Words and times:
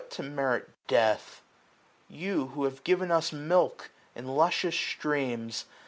To 0.09 0.23
merit 0.23 0.67
death? 0.87 1.43
you, 2.09 2.47
who 2.55 2.63
have 2.63 2.83
given 2.83 3.11
us 3.11 3.31
milk 3.31 3.91
In 4.15 4.27
luscious 4.29 4.75
streams 4.75 5.65